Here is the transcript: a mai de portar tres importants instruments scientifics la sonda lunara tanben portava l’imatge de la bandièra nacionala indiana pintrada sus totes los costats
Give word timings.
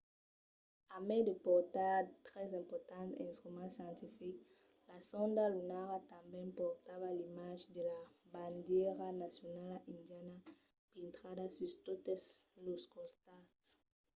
a 0.95 0.97
mai 1.07 1.21
de 1.29 1.33
portar 1.45 2.01
tres 2.27 2.49
importants 2.61 3.17
instruments 3.27 3.73
scientifics 3.75 4.43
la 4.89 4.97
sonda 5.09 5.43
lunara 5.53 5.97
tanben 6.11 6.47
portava 6.59 7.09
l’imatge 7.17 7.65
de 7.75 7.81
la 7.91 8.01
bandièra 8.33 9.07
nacionala 9.23 9.77
indiana 9.93 10.37
pintrada 10.93 11.45
sus 11.57 11.73
totes 11.85 12.21
los 12.65 12.83
costats 12.95 13.65